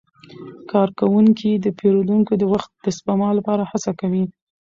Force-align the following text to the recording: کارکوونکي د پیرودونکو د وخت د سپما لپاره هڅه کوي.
کارکوونکي 0.71 1.51
د 1.57 1.67
پیرودونکو 1.79 2.33
د 2.37 2.43
وخت 2.53 2.71
د 2.85 2.87
سپما 2.97 3.29
لپاره 3.37 3.63
هڅه 3.71 3.91
کوي. 3.99 4.23